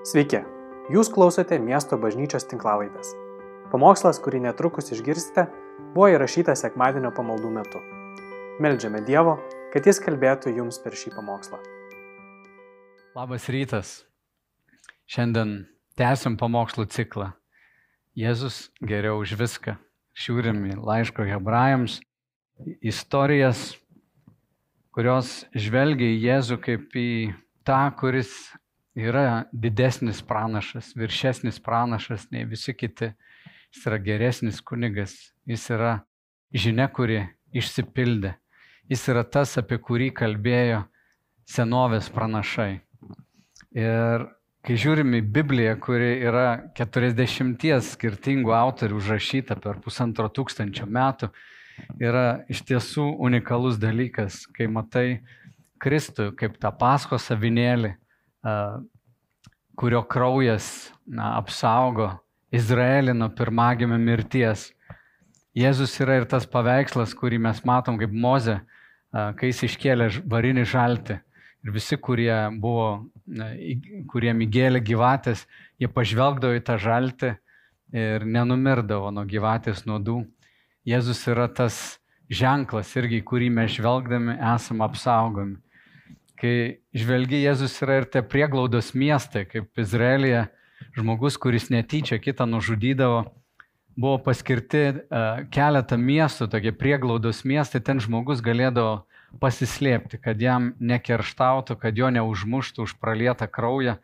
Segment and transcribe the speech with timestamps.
[0.00, 0.38] Sveiki,
[0.88, 3.10] jūs klausote miesto bažnyčios tinklavaitės.
[3.68, 5.42] Pamokslas, kurį netrukus išgirsite,
[5.92, 7.82] buvo įrašytas sekmadienio pamaldų metu.
[8.64, 9.34] Meldžiame Dievo,
[9.74, 11.60] kad Jis kalbėtų jums per šį pamokslą.
[13.12, 13.90] Labas rytas.
[15.04, 15.52] Šiandien
[16.00, 17.34] tęsim pamokslų ciklą.
[18.16, 19.76] Jėzus geriau už viską.
[20.16, 21.98] Žiūrim į laiško hebrajams,
[22.80, 23.74] istorijas,
[24.96, 27.10] kurios žvelgia į Jėzų kaip į
[27.68, 28.32] tą, kuris
[28.98, 33.12] yra didesnis pranašas, viršesnis pranašas nei visi kiti.
[33.70, 35.14] Jis yra geresnis kunigas,
[35.46, 36.00] jis yra
[36.50, 37.20] žinia, kuri
[37.54, 38.34] išsipildė.
[38.90, 40.82] Jis yra tas, apie kurį kalbėjo
[41.46, 42.80] senovės pranašai.
[43.78, 44.26] Ir
[44.66, 51.30] kai žiūrime į Bibliją, kuri yra 40 skirtingų autorių užrašyta per pusantro tūkstančio metų,
[52.02, 55.22] yra iš tiesų unikalus dalykas, kai matai
[55.80, 57.94] Kristų kaip tą pasko savinėlį,
[59.80, 62.10] kurio kraujas na, apsaugo
[62.52, 64.70] Izraelį nuo pirmagimio mirties.
[65.56, 68.60] Jėzus yra ir tas paveikslas, kurį mes matom kaip Moze,
[69.10, 71.18] kai jis iškėlė varinį žaltį.
[71.60, 73.06] Ir visi, kurie buvo,
[74.08, 75.44] kuriem įgėlė gyvatės,
[75.76, 77.34] jie pažvelgdavo į tą žaltį
[77.92, 80.22] ir nenumirdavo nuo gyvatės nuodų.
[80.88, 81.98] Jėzus yra tas
[82.30, 85.58] ženklas irgi, kurį mes žvelgdami esame apsaugomi.
[86.40, 90.46] Kai žvelgi, Jėzus yra ir te prieglaudos miestai, kaip Izraelija
[90.96, 93.26] žmogus, kuris netyčia kitą nužudydavo,
[94.00, 99.02] buvo paskirti uh, keletą miestų, tokie prieglaudos miestai, ten žmogus galėdavo
[99.42, 103.98] pasislėpti, kad jam nekerštautų, kad jo neužmuštų už pralietą kraują.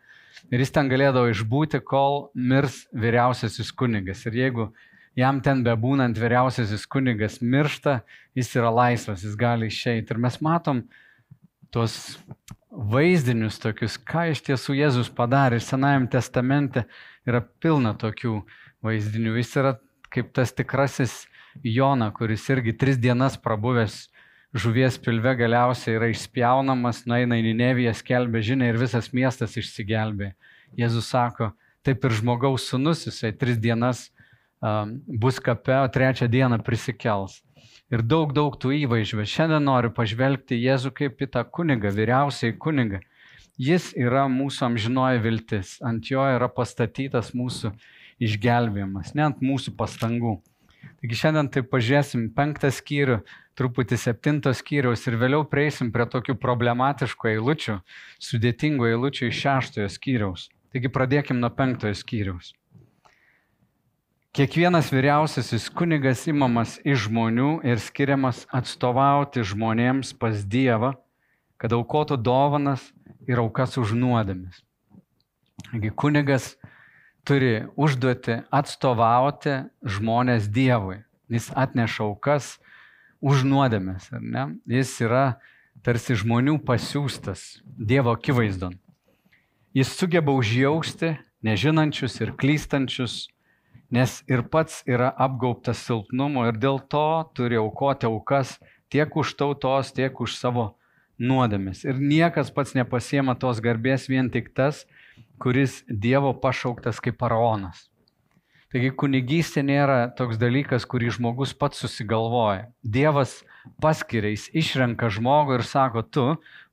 [0.53, 4.21] Ir jis ten galėdavo išbūti, kol mirs vyriausiasis kunigas.
[4.29, 4.69] Ir jeigu
[5.17, 8.03] jam ten bebūnant vyriausiasis kunigas miršta,
[8.37, 10.13] jis yra laisvas, jis gali išeiti.
[10.13, 11.03] Ir mes matom, uh,
[11.73, 12.17] tuos
[12.71, 15.57] vaizdinius tokius, ką iš tiesų Jėzus padarė.
[15.57, 16.85] Ir Senajame testamente
[17.27, 18.41] yra pilna tokių
[18.85, 19.35] vaizdinių.
[19.39, 19.73] Jis yra
[20.13, 21.25] kaip tas tikrasis
[21.65, 24.05] Jona, kuris irgi tris dienas prabuvęs
[24.57, 30.31] žuvies pilve galiausiai yra išspjaunamas, nueina į Nineviją, skelbia žinę ir visas miestas išsigelbė.
[30.77, 31.51] Jėzus sako,
[31.85, 34.07] taip ir žmogaus sunus, jisai tris dienas
[34.61, 37.41] um, bus kape, o trečią dieną prisikels
[37.93, 39.25] ir daug, daug tų įvaizdžių.
[39.27, 43.01] Šiandien noriu pažvelgti Jėzų kaip į tą kunigą, vyriausiai kunigą.
[43.57, 47.71] Jis yra mūsų amžinoji viltis, ant jo yra pastatytas mūsų
[48.21, 50.37] išgelbėjimas, ne ant mūsų pastangų.
[50.97, 53.17] Taigi šiandien tai pažiūrėsim penktą skyrių,
[53.57, 57.79] truputį septintos skyriaus ir vėliau prieisim prie tokių problematiškų eilučių,
[58.29, 60.47] sudėtingų eilučių iš šeštojo skyriaus.
[60.73, 62.53] Taigi pradėkim nuo penktojo skyriaus.
[64.37, 70.91] Kiekvienas vyriausiasis kunigas imamas iš žmonių ir skiriamas atstovauti žmonėms pas Dievą,
[71.57, 72.83] kad aukotų dovanas
[73.25, 74.59] ir aukas už nuodėmis.
[75.63, 76.51] Taigi kunigas
[77.25, 80.99] turi užduoti atstovauti žmonės Dievui.
[81.33, 82.51] Jis atneša aukas
[83.17, 84.43] už nuodėmės, ar ne?
[84.69, 85.23] Jis yra
[85.81, 88.77] tarsi žmonių pasiūstas Dievo akivaizdon.
[89.73, 93.17] Jis sugeba užjausti nežinančius ir klystančius
[93.91, 98.57] nes ir pats yra apgaubtas silpnumo ir dėl to turi aukoti aukas
[98.91, 100.75] tiek už tautos, tiek už savo
[101.19, 101.83] nuodėmis.
[101.87, 104.85] Ir niekas pats nepasiema tos garbės vien tik tas,
[105.41, 107.87] kuris Dievo pašauktas kaip faraonas.
[108.67, 112.67] Taigi kunigystė nėra toks dalykas, kurį žmogus pats susigalvoja.
[112.83, 113.39] Dievas
[113.81, 116.25] paskiria, jis išrenka žmogų ir sako, tu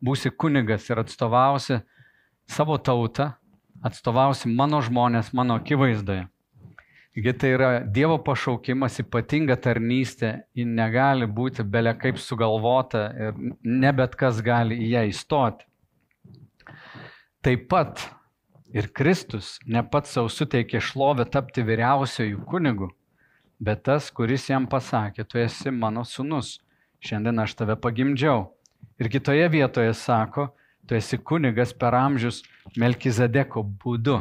[0.03, 1.79] būsi kunigas ir atstovausi
[2.51, 3.37] savo tautą,
[3.87, 6.27] atstovausi mano žmonės mano akivaizdoje.
[7.15, 13.93] Taigi tai yra Dievo pašaukimas, ypatinga tarnystė, ji negali būti belia kaip sugalvota ir ne
[13.95, 15.69] bet kas gali į ją įstoti.
[17.47, 18.03] Taip pat
[18.75, 22.89] ir Kristus ne pats savo suteikė šlovę tapti vyriausiojų kunigų,
[23.63, 26.57] bet tas, kuris jam pasakė, tu esi mano sunus,
[26.99, 28.49] šiandien aš tave pagimdžiau.
[28.99, 30.49] Ir kitoje vietoje sako,
[30.89, 32.43] tu esi kunigas per amžius
[32.75, 34.19] Melkizadeko būdu.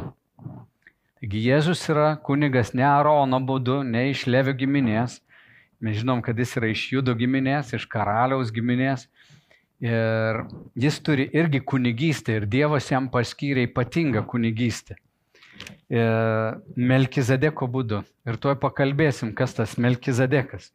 [1.23, 5.21] Jėzus yra kunigas ne Arono būdu, ne iš Levio giminės.
[5.79, 9.07] Mes žinom, kad jis yra iš Judo giminės, iš karaliaus giminės.
[9.83, 10.41] Ir
[10.79, 14.95] jis turi irgi kunigystę ir Dievas jam paskyrė ypatingą kunigystę.
[16.75, 18.01] Melkizadeko būdu.
[18.27, 20.71] Ir tuoj pakalbėsim, kas tas Melkizadekas.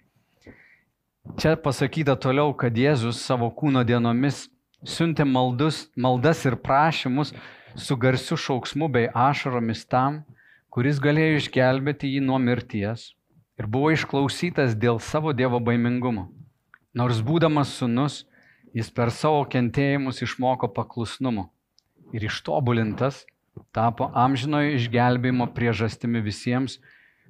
[1.36, 4.46] Čia pasakyta toliau, kad Jėzus savo kūno dienomis
[4.80, 7.34] siuntė maldus, maldas ir prašymus
[7.76, 10.22] su garsiu šauksmu bei ašaromis tam,
[10.74, 13.12] kuris galėjo išgelbėti jį nuo mirties
[13.58, 16.28] ir buvo išklausytas dėl savo Dievo baimingumo.
[16.94, 18.24] Nors būdamas sunus,
[18.74, 21.48] jis per savo kentėjimus išmoko paklusnumo
[22.12, 23.24] ir ištobulintas
[23.72, 26.78] tapo amžinojo išgelbėjimo priežastimi visiems,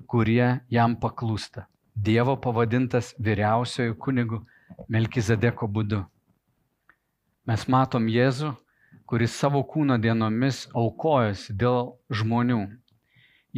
[0.06, 1.66] kurie jam paklūsta.
[1.94, 4.44] Dievo pavadintas vyriausiojo kunigu
[4.88, 6.04] Melkizedeko būdu.
[7.48, 8.52] Mes matom Jėzų,
[9.08, 12.60] kuris savo kūno dienomis aukojosi dėl žmonių.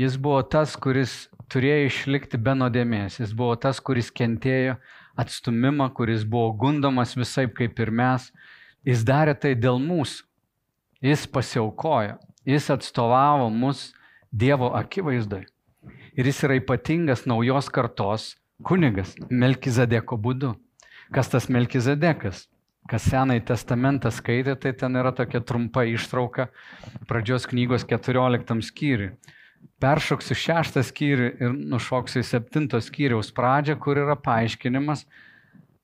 [0.00, 3.18] Jis buvo tas, kuris turėjo išlikti be nuodėmės.
[3.20, 4.78] Jis buvo tas, kuris kentėjo
[5.20, 8.30] atstumimą, kuris buvo gundomas visai kaip ir mes.
[8.86, 10.24] Jis darė tai dėl mūsų.
[11.04, 12.16] Jis pasiaukojo.
[12.48, 13.90] Jis atstovavo mus
[14.32, 15.42] Dievo akivaizdai.
[16.16, 20.54] Ir jis yra ypatingas naujos kartos kunigas Melkizadeko būdu.
[21.12, 22.46] Kas tas Melkizadekas?
[22.88, 26.48] Kas Senąjį testamentą skaitė, tai ten yra tokia trumpa ištrauka
[27.10, 29.12] pradžios knygos 14 skyriui.
[29.80, 35.06] Peršoksiu šeštą skyrių ir nušoksiu į septinto skyriaus pradžią, kur yra paaiškinimas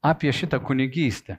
[0.04, 1.38] apie šitą kunigystę.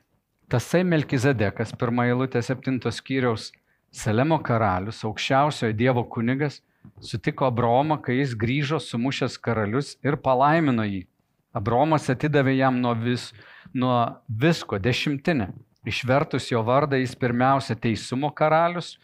[0.49, 3.51] Tasai Melkizadekas, pirmą eilutę septinto skyriaus
[3.91, 6.61] Salemo karalius, aukščiausiojo Dievo kunigas,
[7.01, 11.05] sutiko Abromą, kai jis grįžo sumušęs karalius ir palaimino jį.
[11.55, 13.31] Abromas atidavė jam nuo, vis,
[13.73, 13.97] nuo
[14.27, 15.49] visko dešimtinę.
[15.87, 18.97] Išvertus jo vardą jis pirmiausia teisumo karalius,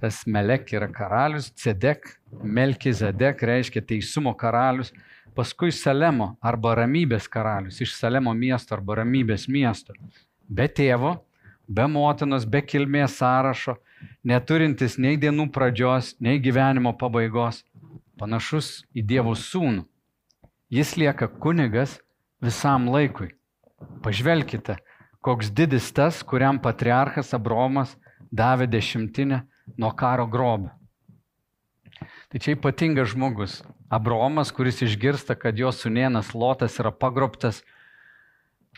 [0.00, 2.06] tas Melek yra karalius, Cedek,
[2.42, 4.92] Melkizedek reiškia teisumo karalius,
[5.36, 9.94] paskui Salemo arba ramybės karalius, iš Salemo miesto arba ramybės miesto.
[10.48, 11.16] Be tėvo,
[11.68, 13.76] be motinos, be kilmės sąrašo,
[14.24, 17.62] neturintis nei dienų pradžios, nei gyvenimo pabaigos,
[18.18, 19.86] panašus į Dievo sūnų.
[20.72, 21.98] Jis lieka kunigas
[22.40, 23.32] visam laikui.
[24.02, 24.78] Pažvelkite,
[25.20, 27.96] koks didis tas, kuriam patriarchas Abromas
[28.32, 29.42] davė dešimtinę
[29.76, 30.72] nuo karo grobio.
[32.32, 33.60] Tai čia ypatingas žmogus.
[33.92, 37.60] Abromas, kuris išgirsta, kad jo sunėnas Lotas yra pagrobtas,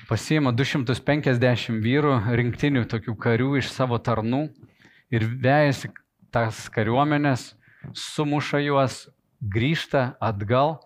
[0.09, 4.49] pasiima 250 vyrų, rinktinių tokių karių iš savo tarnų
[5.15, 5.93] ir vejasi
[6.35, 7.53] tas kariuomenės,
[7.95, 9.05] sumuša juos,
[9.39, 10.81] grįžta atgal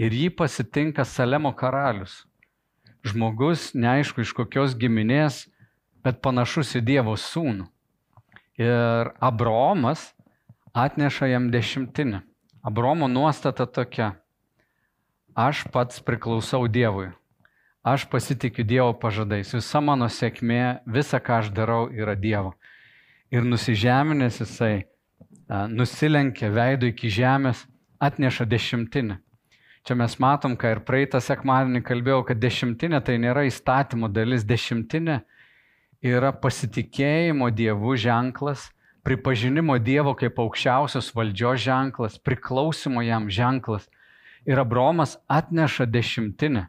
[0.00, 2.22] ir jį pasitinka Salemo karalius.
[3.04, 5.44] Žmogus, neaišku iš kokios giminės,
[6.00, 7.68] bet panašus į Dievo sūnų.
[8.58, 10.12] Ir Abromas
[10.72, 12.22] atneša jam dešimtinę.
[12.62, 14.12] Abromo nuostata tokia.
[15.34, 17.10] Aš pats priklausau Dievui.
[17.82, 19.50] Aš pasitikiu Dievo pažadais.
[19.52, 22.54] Visa mano sėkmė, visa, ką aš darau, yra Dievo.
[23.34, 24.86] Ir nusižeminęs jisai
[25.68, 27.66] nusilenkia veidu iki žemės,
[28.00, 29.18] atneša dešimtinę.
[29.84, 35.20] Čia mes matom, ką ir praeitą sekmadienį kalbėjau, kad dešimtinė tai nėra įstatymo dalis, dešimtinė
[36.04, 38.68] yra pasitikėjimo Dievu ženklas,
[39.04, 43.88] pripažinimo Dievo kaip aukščiausios valdžios ženklas, priklausimo jam ženklas.
[44.44, 46.68] Ir Abromas atneša dešimtinę.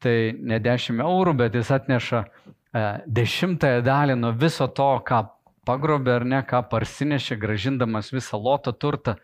[0.00, 5.20] Tai ne dešimt eurų, bet jis atneša e, dešimtąją dalį nuo viso to, ką
[5.68, 9.16] pagrobė ar ne, ką parsinešė, gražindamas visą loto turtą.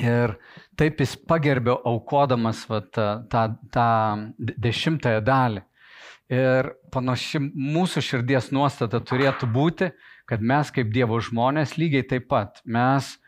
[0.00, 0.38] Ir
[0.80, 3.42] taip jis pagerbė aukodamas va, tą, tą,
[3.72, 3.88] tą
[4.40, 5.64] dešimtąją dalį.
[6.32, 9.90] Ir panaši mūsų širdies nuostata turėtų būti,
[10.24, 13.18] kad mes kaip Dievo žmonės lygiai taip pat mes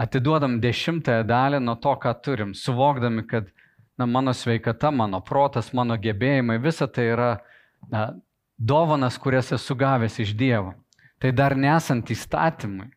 [0.00, 3.50] atiduodam dešimtąją dalį nuo to, ką turim, suvokdami, kad
[3.98, 7.30] na, mano sveikata, mano protas, mano gebėjimai, visa tai yra
[7.92, 8.14] na,
[8.58, 10.72] dovanas, kurias esu gavęs iš Dievo.
[11.22, 12.90] Tai dar nesant įstatymui.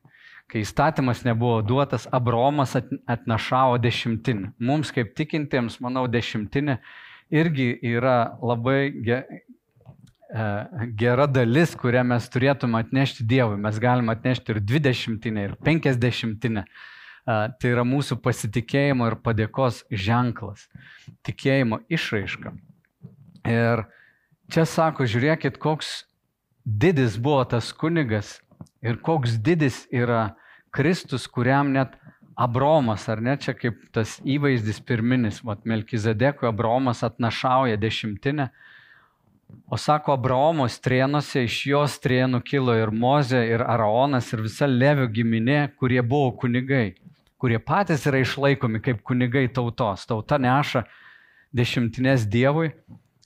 [0.48, 4.54] Kai įstatymas nebuvo duotas, Abromas atnašavo dešimtinę.
[4.64, 6.78] Mums kaip tikintiems, manau, dešimtinė
[7.36, 8.94] irgi yra labai
[11.00, 13.58] gera dalis, kurią mes turėtume atnešti Dievui.
[13.64, 16.66] Mes galime atnešti ir dvidešimtinę, ir penkisdešimtinę.
[17.28, 20.68] E, tai yra mūsų pasitikėjimo ir padėkos ženklas,
[21.28, 22.54] tikėjimo išraiška.
[23.48, 23.86] Ir
[24.52, 26.06] čia sako, žiūrėkit, koks
[26.68, 28.42] didis buvo tas kunigas
[28.84, 30.36] ir koks didis yra
[30.76, 31.96] Kristus, kuriam net
[32.38, 38.52] Abromas, ar ne, čia kaip tas įvaizdis pirminis, vat Melkizedekui Abromas atnašauja dešimtinę,
[39.68, 45.08] O sako, Abraomo strėnuose iš jo strėnų kilo ir Mozė, ir Araonas, ir visa Levio
[45.12, 46.96] giminė, kurie buvo kunigai,
[47.40, 50.06] kurie patys yra išlaikomi kaip kunigai tautos.
[50.08, 50.86] Tauta neša
[51.56, 52.72] dešimtinės Dievui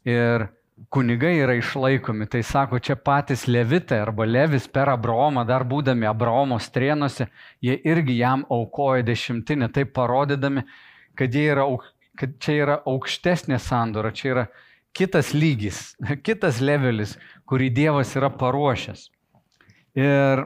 [0.05, 0.47] ir
[0.89, 2.27] kunigai yra išlaikomi.
[2.29, 7.29] Tai sako, čia patys Levitai arba Levis per Abraomą, dar būdami Abraomo strėnuose,
[7.61, 10.65] jie irgi jam aukoja dešimtinę, taip parodydami,
[11.17, 11.67] kad, yra,
[12.17, 14.49] kad čia yra aukštesnė sandora, čia yra
[14.93, 15.93] kitas lygis,
[16.25, 17.17] kitas levelis,
[17.49, 19.07] kurį Dievas yra paruošęs.
[19.99, 20.45] Ir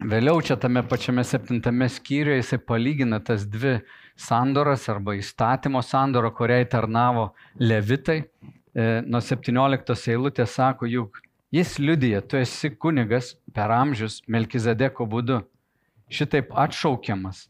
[0.00, 3.78] vėliau čia tame pačiame septintame skyriuje jisai palygina tas dvi
[4.20, 8.24] sandoras arba įstatymo sandorą, kuriai tarnavo levitai.
[8.70, 15.40] E, nuo 17 eilutės sako, juk jis liudija, tu esi kunigas per amžius Melkizedeko būdu.
[16.10, 17.44] šitaip atšaukiamas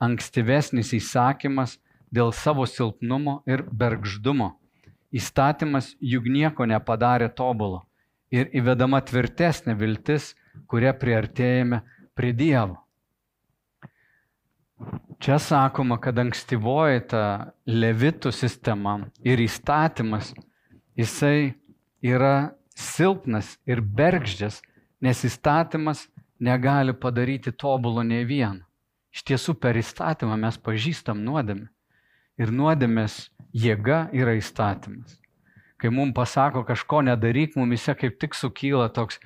[0.00, 1.76] ankstyvesnis įsakymas
[2.12, 4.54] dėl savo silpnumo ir bergždumo.
[5.14, 7.84] Įstatymas juk nieko nepadarė tobulo
[8.34, 10.34] ir įvedama tvirtesnė viltis,
[10.66, 11.82] kuria priartėjame
[12.16, 12.80] prie Dievo.
[15.22, 17.22] Čia sakoma, kad ankstyvoji ta
[17.64, 20.34] levitų sistema ir įstatymas,
[20.98, 21.54] jisai
[22.04, 24.60] yra silpnas ir bergždžias,
[25.00, 26.06] nes įstatymas
[26.38, 28.66] negali padaryti tobulo nei vieną.
[29.16, 31.70] Iš tiesų per įstatymą mes pažįstam nuodėmę.
[32.36, 35.16] Ir nuodėmės jėga yra įstatymas.
[35.80, 39.20] Kai mums pasako kažko nedaryk, mumise kaip tik sukyla toks,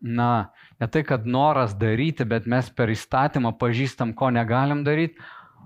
[0.00, 5.16] na, ne tai, kad noras daryti, bet mes per įstatymą pažįstam, ko negalim daryti,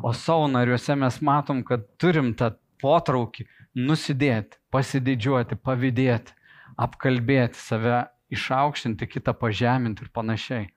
[0.03, 3.47] o savo nariuose mes matom, kad turim tą potraukį
[3.79, 6.35] nusidėti, pasididžiuoti, pavydėti,
[6.81, 10.71] apkalbėti save, išaukštinti, kitą pažeminti ir panašiai.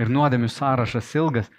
[0.00, 1.50] Ir nuodėmių sąrašas ilgas.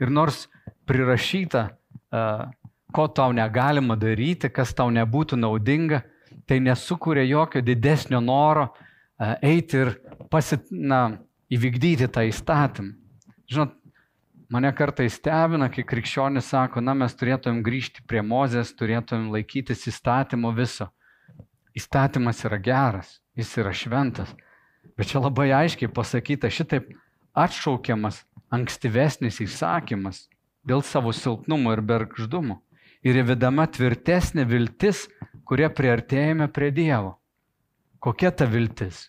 [0.00, 0.46] Ir nors
[0.88, 2.48] prirašyta uh,
[2.92, 6.02] ko tau negalima daryti, kas tau nebūtų naudinga,
[6.46, 9.92] tai nesukuria jokio didesnio noro e, eiti ir
[10.30, 11.18] pasit, na,
[11.52, 12.94] įvykdyti tą įstatymą.
[13.52, 13.74] Žinot,
[14.52, 20.52] mane kartais stebina, kai krikščionis sako, na, mes turėtumėm grįžti prie mozės, turėtumėm laikytis įstatymo
[20.56, 20.88] viso.
[21.76, 24.32] Įstatymas yra geras, jis yra šventas,
[24.96, 26.90] bet čia labai aiškiai pasakyta, šitaip
[27.32, 28.22] atšaukiamas
[28.52, 30.26] ankstyvesnis įsakymas
[30.68, 32.60] dėl savo silpnumo ir bergždumo
[33.02, 35.06] ir įvedama tvirtesnė viltis,
[35.48, 37.16] kuria priartėjame prie Dievo.
[38.02, 39.08] Kokia ta viltis?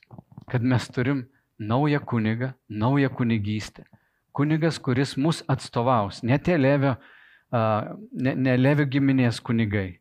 [0.49, 1.23] Kad mes turim
[1.59, 3.85] naują kunigą, naują kunigystę.
[4.33, 6.95] Kunigas, kuris mus atstovaus, ne tie levio,
[7.53, 9.99] ne, ne levio giminės kunigai,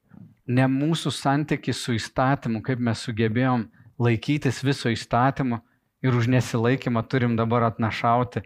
[0.49, 3.67] ne mūsų santykis su įstatymu, kaip mes sugebėjom
[4.01, 5.61] laikytis viso įstatymo
[6.03, 8.43] ir už nesilaikymą turim dabar atnašauti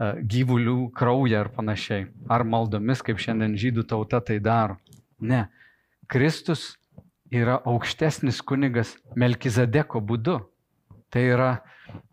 [0.00, 2.08] gyvulių kraują ar panašiai.
[2.28, 4.76] Ar maldomis, kaip šiandien žydų tauta tai daro.
[5.18, 5.46] Ne.
[6.06, 6.76] Kristus
[7.32, 10.38] yra aukštesnis kunigas Melkizadeko būdu.
[11.10, 11.50] Tai yra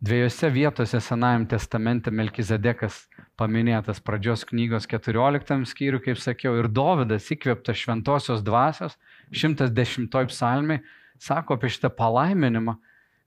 [0.01, 3.03] dviejose vietose Senajame testamente Melkizadekas
[3.39, 8.97] paminėtas pradžios knygos 14 skyrių, kaip sakiau, ir Dovydas įkvėptas šventosios dvasios
[9.33, 10.83] 110 psalmiai
[11.19, 12.77] sako apie šitą palaiminimą,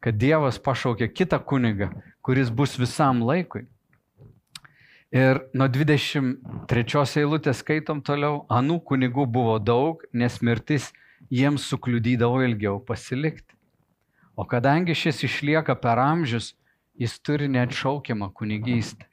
[0.04, 1.90] kad Dievas pašaukė kitą kunigą,
[2.22, 3.66] kuris bus visam laikui.
[5.14, 10.90] Ir nuo 23 eilutės skaitom toliau, anų kunigų buvo daug, nes mirtis
[11.30, 13.54] jiems sukliudydavo ilgiau pasilikti.
[14.36, 16.56] O kadangi šis išlieka per amžius,
[16.98, 19.06] jis turi neatšaukiamą kunigystę.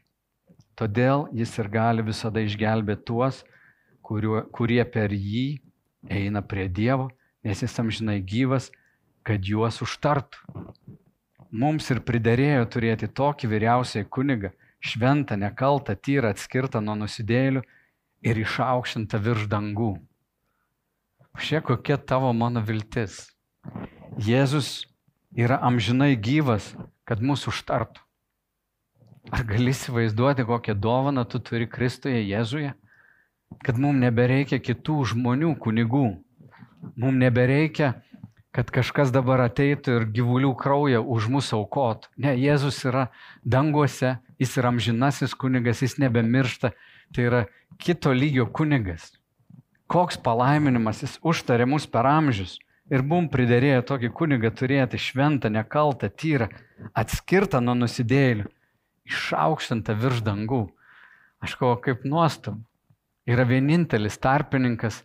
[0.74, 3.44] Todėl jis ir gali visada išgelbėti tuos,
[4.02, 5.62] kuriuo, kurie per jį
[6.10, 7.12] eina prie Dievo,
[7.46, 8.72] nes jis amžinai gyvas,
[9.24, 10.42] kad juos užtartų.
[11.54, 14.50] Mums ir pridarėjo turėti tokį vyriausiai kunigą,
[14.84, 17.64] šventą, nekaltą, tyrą, atskirtą nuo nusidėlių
[18.28, 19.94] ir išaukštintą virš dangų.
[21.40, 23.32] Šia kokia tavo mano viltis.
[24.22, 24.86] Jėzus
[25.34, 26.74] yra amžinai gyvas,
[27.08, 28.04] kad mūsų užtartų.
[29.34, 32.74] Ar gali įsivaizduoti, kokią dovaną tu turi Kristuje Jėzuje?
[33.64, 36.06] Kad mums nebereikia kitų žmonių, kunigų.
[37.00, 37.94] Mums nebereikia
[38.54, 42.12] kad kažkas dabar ateitų ir gyvulių kraują už mūsų aukotų.
[42.22, 43.08] Ne, Jėzus yra
[43.42, 46.74] danguose, jis yra amžinasis kunigas, jis nebemiršta,
[47.16, 47.42] tai yra
[47.82, 49.10] kito lygio kunigas.
[49.90, 52.60] Koks palaiminimas jis užtarė mus per amžius
[52.94, 56.52] ir mum pridarėjo tokį kunigą turėti šventą, nekaltą, tyrą,
[56.94, 58.46] atskirtą nuo nusidėlių,
[59.10, 60.68] išaukštintą virš dangų.
[61.44, 62.62] Aš kalbu, kaip nuostabu.
[63.28, 65.02] Yra vienintelis tarpininkas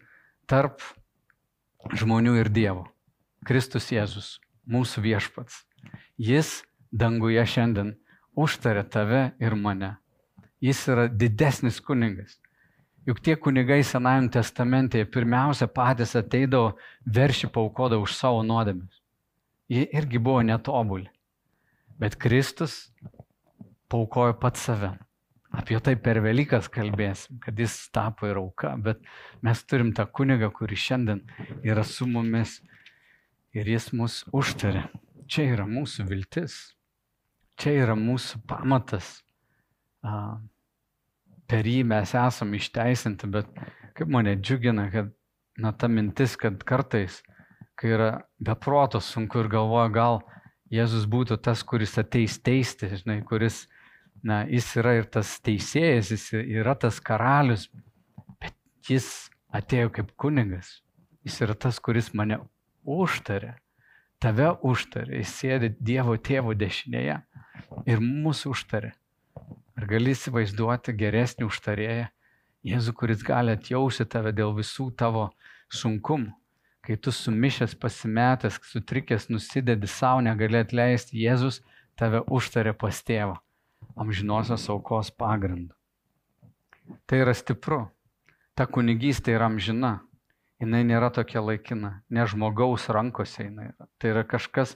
[0.50, 0.82] tarp
[1.94, 2.86] žmonių ir Dievo.
[3.46, 5.62] Kristus Jėzus, mūsų viešpats.
[6.18, 7.94] Jis danguje šiandien
[8.38, 9.96] užtarė tave ir mane.
[10.60, 12.38] Jis yra didesnis kunigas.
[13.08, 16.74] Juk tie kunigai Senajame testamente pirmiausia patys ateidavo
[17.06, 18.98] veršį paukodavo už savo nuodėmes.
[19.68, 21.08] Jie irgi buvo netobuli.
[21.98, 22.90] Bet Kristus
[23.88, 24.92] paukojo pat save.
[25.48, 29.00] Apie tai per Velykas kalbėsim, kad jis tapo ir auka, bet
[29.40, 31.22] mes turim tą kunigą, kuris šiandien
[31.64, 32.58] yra su mumis
[33.58, 34.86] ir jis mus užtarė.
[35.28, 36.56] Čia yra mūsų viltis,
[37.60, 39.18] čia yra mūsų pamatas.
[41.48, 43.50] Per jį mes esame išteisinti, bet
[43.98, 45.12] kaip mane džiugina, kad
[45.58, 47.22] na, ta mintis, kad kartais,
[47.78, 48.10] kai yra
[48.40, 50.20] beprotos sunku ir galvoja, gal
[50.68, 53.62] Jėzus būtų tas, kuris ateis teisti, žinai, kuris,
[54.20, 57.70] na, jis yra ir tas teisėjas, jis yra tas karalius,
[58.36, 58.52] bet
[58.84, 60.82] jis atėjo kaip kunigas.
[61.24, 62.36] Jis yra tas, kuris mane
[62.88, 63.54] užtarė,
[64.22, 67.20] tave užtarė, jis sėdi Dievo tėvo dešinėje
[67.86, 68.94] ir mūsų užtarė.
[69.78, 72.08] Ar gali įsivaizduoti geresnį užtarėją,
[72.66, 75.28] Jėzų, kuris gali atjausti tave dėl visų tavo
[75.70, 76.32] sunkumų.
[76.82, 81.60] Kai tu sumišęs, pasimetęs, sutrikęs, nusidedi savo, negali atleisti, Jėzus
[82.00, 83.36] tave užtarė pas tėvą,
[83.94, 85.74] amžinosios aukos pagrindu.
[87.06, 87.84] Tai yra stipru.
[88.56, 89.98] Ta kunigystė yra amžina.
[90.58, 93.86] Jis nėra tokia laikina, ne žmogaus rankose jinai yra.
[93.98, 94.74] Tai yra kažkas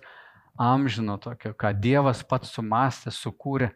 [0.58, 3.72] amžino tokio, ką Dievas pats sumastė, sukūrė,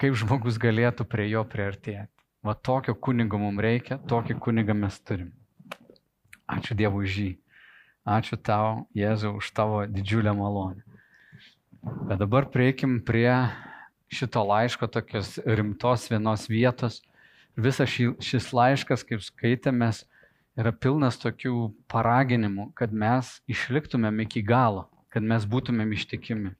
[0.00, 2.08] kaip žmogus galėtų prie jo priartėti.
[2.44, 5.34] Va tokio kunigo mums reikia, tokį kunigą mes turim.
[6.48, 7.32] Ačiū Dievui už jį.
[8.08, 10.80] Ačiū tau, Jėzau, už tavo didžiulę malonę.
[12.08, 13.28] Bet dabar prieikim prie
[14.08, 17.02] šito laiško tokios rimtos vienos vietos.
[17.58, 20.06] Visas ši, šis laiškas, kaip skaitėmės,
[20.58, 26.54] yra pilnas tokių paraginimų, kad mes išliktumėm iki galo, kad mes būtumėm ištikimi.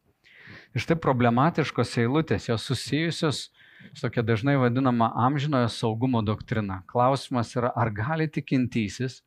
[0.77, 3.49] Ir štai problematiškos eilutės, jos susijusios
[3.95, 6.83] su tokia dažnai vadinama amžinojo saugumo doktrina.
[6.87, 9.23] Klausimas yra, ar gali tikintysis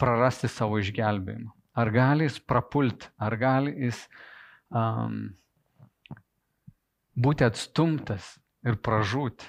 [0.00, 1.52] prarasti savo išgelbėjimą?
[1.78, 3.10] Ar gali jis prapulti?
[3.22, 4.00] Ar gali jis
[4.74, 5.28] um,
[7.14, 9.46] būti atstumtas ir pražūti?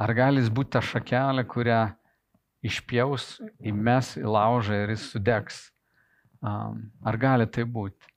[0.00, 1.82] Ar gali jis būti ta šakelė, kurią
[2.62, 5.62] išpjaus, įmes į laužą ir jis sudegs?
[6.42, 8.12] Ar gali tai būti?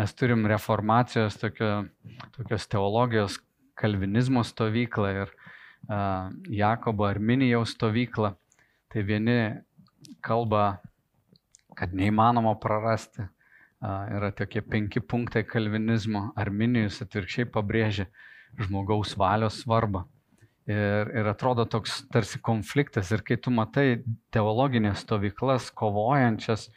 [0.00, 1.84] Mes turim reformacijos tokio,
[2.32, 3.36] tokios teologijos
[3.80, 8.32] kalvinizmo stovyklą ir uh, Jakobo Arminijaus stovyklą.
[8.90, 9.36] Tai vieni
[10.24, 10.80] kalba,
[11.76, 13.26] kad neįmanoma prarasti.
[13.80, 16.30] Uh, yra tokie penki punktai kalvinizmo.
[16.36, 18.08] Arminijus atvirkščiai pabrėžia
[18.60, 20.06] žmogaus valios svarbą.
[20.68, 23.10] Ir, ir atrodo toks tarsi konfliktas.
[23.10, 24.02] Ir kai tu matai
[24.34, 26.68] teologinės stovyklas kovojančias,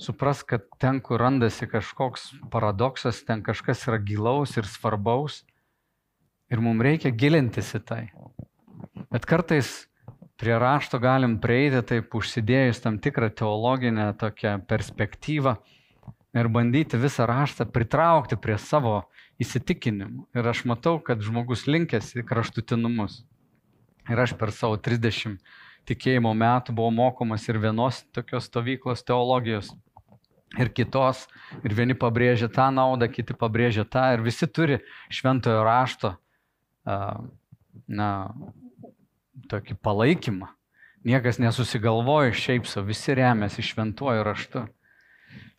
[0.00, 5.42] supras, kad ten, kur randasi kažkoks paradoksas, ten kažkas yra gilaus ir svarbaus.
[6.50, 8.02] Ir mums reikia gilintis į tai.
[9.10, 9.88] Bet kartais
[10.40, 15.56] prie rašto galim prieiti taip užsidėjus tam tikrą teologinę tokią perspektyvą
[16.40, 19.02] ir bandyti visą raštą pritraukti prie savo
[19.40, 20.28] įsitikinimų.
[20.36, 23.22] Ir aš matau, kad žmogus linkęs į kraštutinumus.
[24.10, 25.38] Ir aš per savo 30
[25.88, 29.72] tikėjimo metų buvau mokomas ir vienos tokios stovyklos teologijos,
[30.58, 31.26] ir kitos.
[31.64, 34.08] Ir vieni pabrėžia tą naudą, kiti pabrėžia tą.
[34.16, 34.80] Ir visi turi
[35.12, 36.14] šventojo rašto,
[37.86, 38.10] na,
[39.50, 40.50] tokį palaikymą.
[41.06, 44.66] Niekas nesusigalvoja šiaip savo, visi remiasi šventuoju raštu.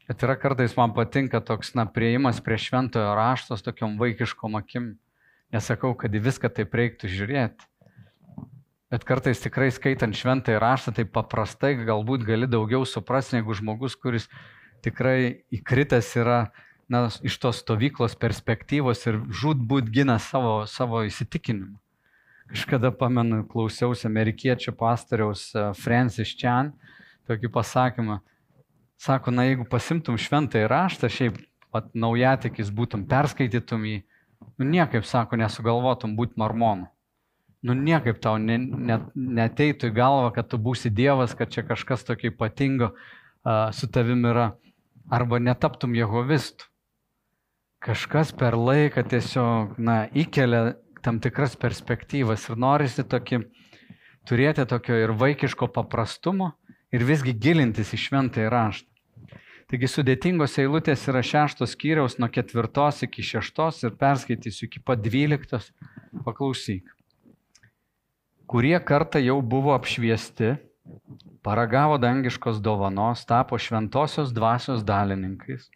[0.10, 4.96] Bet yra kartais man patinka toks, na, prieimas prie šventojo raštos tokiom vaikiškom akim.
[5.52, 7.68] Nesakau, kad į viską taip reiktų žiūrėti.
[8.92, 14.28] Bet kartais tikrai skaitant šventąjį raštą, tai paprastai galbūt gali daugiau suprasti negu žmogus, kuris
[14.84, 16.40] tikrai įkritęs yra
[16.92, 21.80] na, iš tos stovyklos perspektyvos ir žudbūt gina savo, savo įsitikinimą.
[22.52, 26.74] Kažkada pamenu, klausiausi amerikiečių pastoriaus e, Francis Chan
[27.30, 28.18] tokį pasakymą.
[29.02, 31.38] Sako, na jeigu pasimtum šventąjį raštą, šiaip
[31.74, 34.02] pat naujatikis būtum, perskaitytum jį,
[34.62, 36.86] nu niekaip, sako, nesugalvotum būti mormonu.
[37.66, 42.06] Nu niekaip tau ne, ne, neteitų į galvą, kad tu būsi Dievas, kad čia kažkas
[42.06, 44.52] tokio ypatingo uh, su tavim yra,
[45.10, 46.70] arba netaptum Jehovistų.
[47.82, 53.42] Kažkas per laiką tiesiog, na, įkelia tam tikras perspektyvas ir norisi tokį,
[54.30, 56.54] turėti tokio ir vaikiško paprastumo
[56.94, 58.91] ir visgi gilintis į šventąjį raštą.
[59.72, 65.70] Taigi sudėtingos eilutės yra šeštos skyriaus nuo ketvirtos iki šeštos ir perskaitysiu iki pat dvyliktos.
[66.26, 66.90] Paklausyk.
[68.52, 70.58] Kurie kartą jau buvo apšviesti,
[71.48, 75.70] paragavo dangiškos dovanos, tapo šventosios dvasios dalininkais,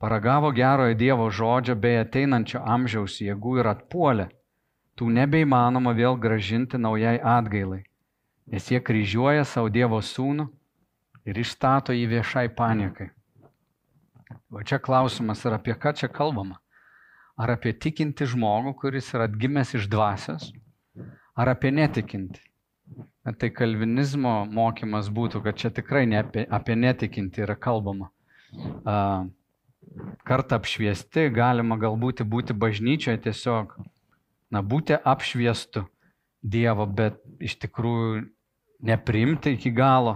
[0.00, 4.30] paragavo gerojo Dievo žodžio bei ateinančio amžiaus jėgų ir atpuolė
[4.96, 7.82] tų nebeįmanoma vėl gražinti naujai atgailai,
[8.48, 10.48] nes jie kryžiuoja savo Dievo sūnų
[11.28, 13.12] ir išstato jį viešai paniekai.
[14.52, 16.58] O čia klausimas, ar apie ką čia kalbama?
[17.38, 20.50] Ar apie tikinti žmogų, kuris yra atgimęs iš dvasios,
[21.38, 22.42] ar apie netikinti?
[23.28, 28.08] Tai kalvinizmo mokymas būtų, kad čia tikrai ne apie, apie netikinti yra kalbama.
[30.28, 33.76] Kartą apšviesti galima galbūt būti bažnyčioje tiesiog
[34.50, 35.84] na, būti apšviestu
[36.38, 38.22] Dievo, bet iš tikrųjų
[38.88, 40.14] nepriimti iki galo.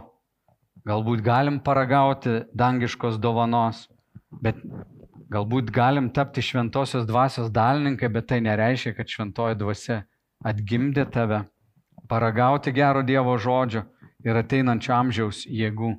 [0.86, 3.88] Galbūt galim paragauti dangiškos dovanos,
[4.40, 4.60] bet
[5.32, 10.02] galbūt galim tapti šventosios dvasios dalininkai, bet tai nereiškia, kad šventoji dvasia
[10.44, 11.42] atgimdė tave,
[12.10, 13.84] paragauti gero Dievo žodžio
[14.26, 15.94] ir ateinančio amžiaus jėgų.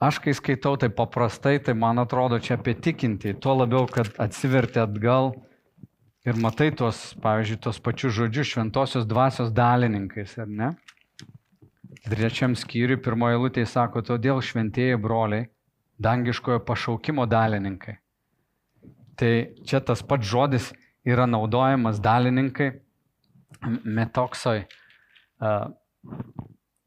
[0.00, 4.80] Aš kai skaitau tai paprastai, tai man atrodo čia apie tikinti, tuo labiau, kad atsiverti
[4.80, 5.34] atgal
[6.24, 10.70] ir matai tuos, pavyzdžiui, tuos pačius žodžius šventosios dvasios dalininkais, ar ne?
[12.06, 15.50] Trečiam skyriui pirmoje lūtėje sako, todėl šventieji broliai,
[16.00, 17.96] dangiškojo pašaukimo dalininkai.
[19.20, 19.32] Tai
[19.68, 20.70] čia tas pats žodis
[21.04, 22.70] yra naudojamas dalininkai,
[23.84, 24.64] metoksoj,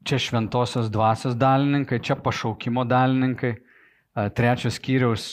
[0.04, 3.54] čia šventosios dvasios dalininkai, čia pašaukimo dalininkai,
[4.34, 5.28] trečios skyriaus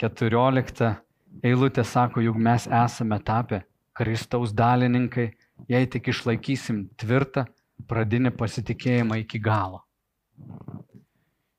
[0.00, 0.94] keturiolikta
[1.44, 3.64] eilutė sako, juk mes esame tapę
[3.96, 5.30] Kristaus dalininkai,
[5.68, 7.46] jei tik išlaikysim tvirtą
[7.88, 9.82] pradinį pasitikėjimą iki galo.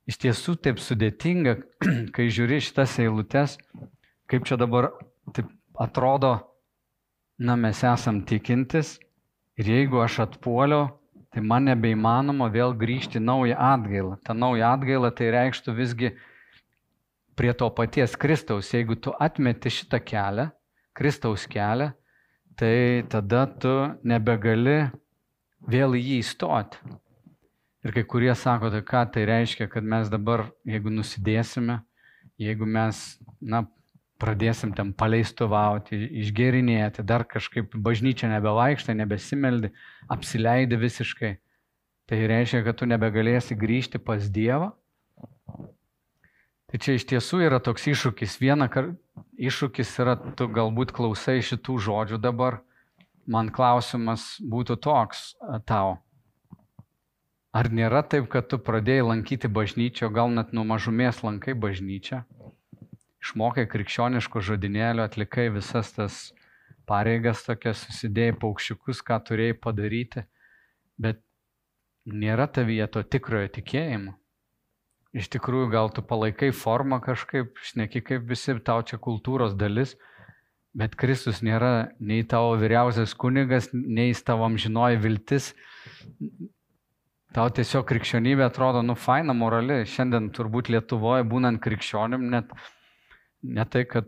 [0.08, 1.58] Iš tiesų taip sudėtinga,
[2.16, 3.58] kai žiūri šitas eilutes,
[4.32, 4.94] kaip čia dabar
[5.36, 6.38] taip atrodo,
[7.38, 8.96] na mes esam tikintis
[9.60, 10.88] ir jeigu aš atpuoliau,
[11.34, 14.16] tai man nebeįmanoma vėl grįžti naują atgailą.
[14.24, 16.14] Ta nauja atgaila tai reikštų visgi
[17.38, 18.72] prie to paties Kristaus.
[18.74, 20.48] Jeigu tu atmeti šitą kelią,
[20.98, 21.92] Kristaus kelią,
[22.58, 23.76] tai tada tu
[24.08, 24.80] nebegali
[25.68, 26.96] vėl į jį įstoti.
[27.88, 31.78] Ir kai kurie sako, tai ką tai reiškia, kad mes dabar, jeigu nusidėsime,
[32.36, 32.98] jeigu mes,
[33.40, 33.62] na,
[34.20, 39.72] pradėsim ten paleistuvauti, išgerinėti, dar kažkaip bažnyčia nebevaikštai, nebesimeldi,
[40.12, 41.32] apsileidi visiškai,
[42.12, 44.74] tai reiškia, kad tu nebegalėsi grįžti pas Dievą.
[46.68, 48.36] Tai čia iš tiesų yra toks iššūkis.
[48.44, 48.90] Viena kar...
[49.40, 52.60] iššūkis yra, tu galbūt klausai šitų žodžių dabar,
[53.24, 55.30] man klausimas būtų toks
[55.64, 56.02] tau.
[57.58, 62.26] Ar nėra taip, kad tu pradėjai lankyti bažnyčią, gal net nuo mažumės lankai bažnyčią?
[63.28, 66.20] išmokai krikščioniško žodinėlio, atlikai visas tas
[66.88, 70.24] pareigas tokias, susidėjai paukščiukus, ką turėjai padaryti,
[70.98, 71.20] bet
[72.08, 74.16] nėra tavyje to tikrojo tikėjimo.
[75.18, 79.96] Iš tikrųjų, gal tu palaikai formą kažkaip, šneki kaip visi, tau čia kultūros dalis,
[80.78, 85.54] bet Kristus nėra nei tavo vyriausias kunigas, nei tavo amžinoji viltis.
[87.38, 89.84] Tau tiesiog krikščionybė atrodo, nu, faina morali.
[89.86, 92.50] Šiandien turbūt Lietuvoje, būnant krikščionim, net
[93.46, 94.08] ne tai, kad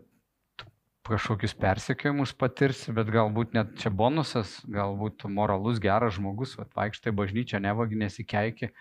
[1.06, 7.60] kažkokius persekiojimus patirsi, bet galbūt net čia bonusas, galbūt moralus geras žmogus, va, vaikštai bažnyčia,
[7.62, 8.72] nevagi nesikeiki,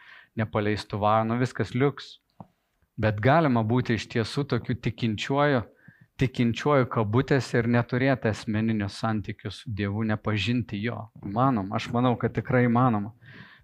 [0.42, 2.16] nepaleistuvauja, nu viskas liuks.
[2.98, 5.62] Bet galima būti iš tiesų tokiu tikinčiuoju,
[6.24, 11.04] tikinčiuoju kabutėse ir neturėti asmeninio santykių su Dievu, nepažinti jo.
[11.38, 13.14] Manom, aš manau, kad tikrai įmanoma.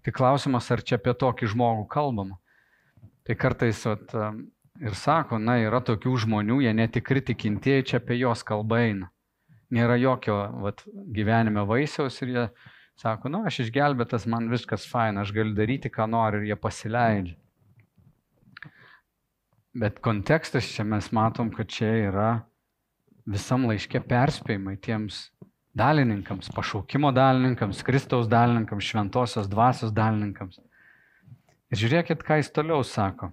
[0.06, 2.38] Tai klausimas, ar čia apie tokį žmogų kalbama.
[3.26, 4.12] Tai kartais vat,
[4.76, 9.08] Ir sako, na, yra tokių žmonių, jie netikri tikintieji, čia apie jos kalba eina.
[9.72, 10.82] Nėra jokio vat,
[11.16, 12.44] gyvenime vaisiaus ir jie
[13.00, 17.38] sako, na, aš išgelbėtas, man viskas faina, aš galiu daryti, ką noriu ir jie pasileidžia.
[19.76, 22.28] Bet kontekstas čia mes matom, kad čia yra
[23.28, 25.26] visam laiške perspėjimai tiems
[25.76, 30.60] dalininkams, pašaukimo dalininkams, Kristaus dalininkams, šventosios dvasios dalininkams.
[31.72, 33.32] Ir žiūrėkit, ką jis toliau sako.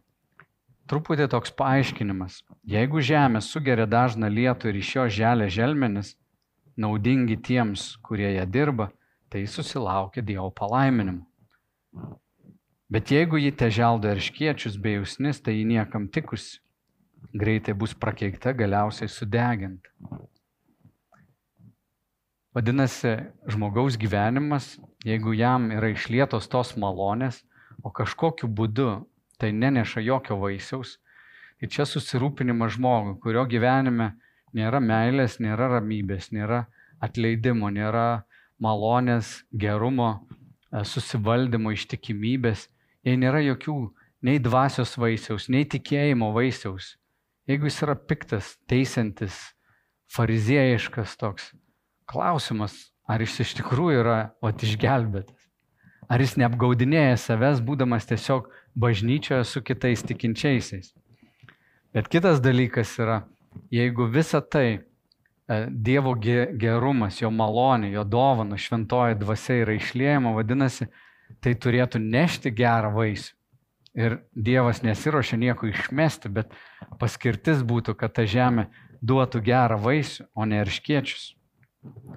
[0.90, 2.42] Truputį toks paaiškinimas.
[2.68, 6.16] Jeigu žemė sugeria dažną lietų ir iš jo želia želmenis,
[6.76, 8.90] naudingi tiems, kurie ją dirba,
[9.32, 11.24] tai susilaukia Dievo palaiminimu.
[12.94, 16.60] Bet jeigu ji te želdo erškiečius bei usnis, tai ji niekam tikusi.
[17.34, 19.90] Greitai bus prakeikta, galiausiai sudeginta.
[22.54, 23.16] Vadinasi,
[23.50, 27.40] žmogaus gyvenimas, jeigu jam yra išlietos tos malonės,
[27.82, 28.90] o kažkokiu būdu
[29.42, 31.00] tai neneša jokio vaisiaus.
[31.58, 34.12] Ir čia susirūpinimas žmogui, kurio gyvenime
[34.54, 36.68] nėra meilės, nėra ramybės, nėra
[37.02, 38.22] atleidimo, nėra
[38.62, 40.12] malonės, gerumo,
[40.70, 42.68] e, susivaldymo, ištikimybės,
[43.02, 43.80] jei nėra jokių
[44.30, 46.94] nei dvasios vaisiaus, nei tikėjimo vaisiaus.
[47.50, 49.42] Jeigu jis yra piktas, teisantis,
[50.14, 51.50] fariziejiškas toks,
[52.10, 52.76] klausimas,
[53.08, 55.40] ar jis iš tikrųjų yra ot išgelbėtas.
[56.12, 60.92] Ar jis neapgaudinėja savęs, būdamas tiesiog bažnyčioje su kitais tikinčiaisiais.
[61.94, 63.22] Bet kitas dalykas yra,
[63.74, 64.80] jeigu visa tai e,
[65.70, 70.90] Dievo gerumas, jo malonė, jo dovana, šventoji dvasia yra išliejama, vadinasi,
[71.44, 73.34] tai turėtų nešti gerą vaisių.
[73.94, 76.54] Ir Dievas nesiuošia nieko išmesti, bet
[76.98, 78.72] paskirtis būtų, kad ta žemė
[79.06, 81.36] duotų gerą vaisių, o ne irškiečius.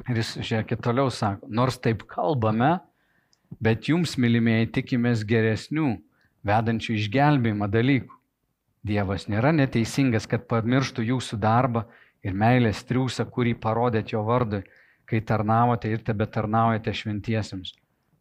[0.06, 2.76] Ir jis, žiūrėkit, toliau sako, nors taip kalbame,
[3.62, 5.96] bet jums, mylimieji, tikimės geresnių
[6.46, 8.14] vedančių išgelbėjimą dalykų.
[8.86, 11.86] Dievas nėra neteisingas, kad pamirštų jūsų darbą
[12.22, 14.62] ir meilės triūsą, kurį parodėt jo vardui,
[15.06, 17.74] kai tarnavote ir tebe tarnaujate šventiesiems.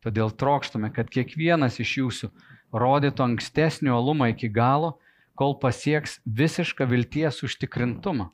[0.05, 2.29] Todėl trokštame, kad kiekvienas iš jūsų
[2.73, 4.95] rodytų ankstesnį olumą iki galo,
[5.37, 8.29] kol pasieks visišką vilties užtikrintumą,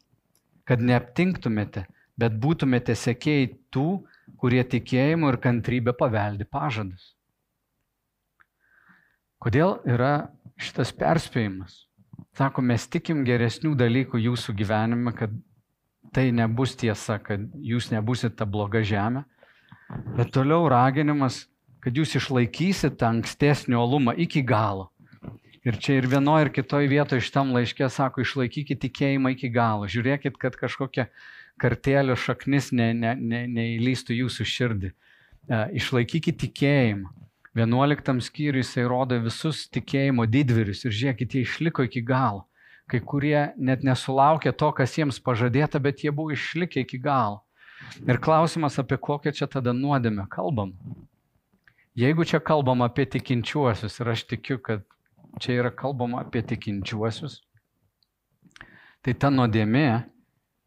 [0.67, 1.85] kad neaptinktumėte
[2.21, 3.87] bet būtumėte sekėjai tų,
[4.41, 7.13] kurie tikėjimu ir kantrybė paveldi pažadus.
[9.41, 10.29] Kodėl yra
[10.61, 11.85] šitas perspėjimas?
[12.37, 15.33] Sako, mes tikim geresnių dalykų jūsų gyvenime, kad
[16.15, 19.25] tai nebus tiesa, kad jūs nebusite ta bloga žemė.
[20.15, 21.47] Bet toliau raginimas,
[21.83, 24.91] kad jūs išlaikysite tą ankstesnį olumą iki galo.
[25.65, 29.89] Ir čia ir vienoje, ir kitoje vietoje šitam laiške sako, išlaikykite tikėjimą iki galo.
[29.89, 31.09] Žiūrėkit, kad kažkokia
[31.61, 34.91] kartelio šaknis ne, ne, ne, neįlystų jūsų širdį.
[34.91, 37.11] E, išlaikykite tikėjimą.
[37.57, 42.45] 11 skyriui jisai rodo visus tikėjimo didvyrius ir žiūrėkit, jie išliko iki galo.
[42.87, 47.41] Kai kurie net nesulaukė to, kas jiems pažadėta, bet jie buvo išlikę iki galo.
[48.07, 50.73] Ir klausimas, apie kokią čia tada nuodėmę kalbam.
[51.97, 54.85] Jeigu čia kalbam apie tikinčiuosius, ir aš tikiu, kad
[55.43, 57.41] čia yra kalbama apie tikinčiuosius,
[59.03, 60.05] tai ta nuodėmė,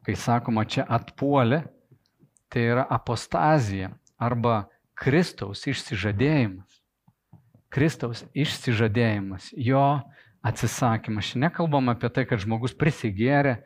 [0.05, 1.65] kai sakoma čia atpuolė,
[2.53, 3.91] tai yra apostazija
[4.21, 4.65] arba
[4.95, 6.81] Kristaus išsižadėjimas.
[7.75, 9.83] Kristaus išsižadėjimas, jo
[10.47, 11.33] atsisakymas.
[11.33, 13.57] Šiandien nekalbam apie tai, kad žmogus prisigėrė,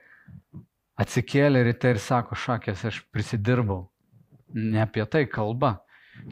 [0.99, 3.89] atsikėlė ryte ir sako, šakės, aš prisidirbau.
[4.55, 5.77] Ne apie tai kalba.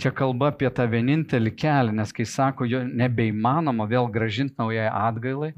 [0.01, 5.53] Čia kalba apie tą vienintelį kelią, nes kai sako, jo nebeįmanoma vėl gražinti naujai atgailai,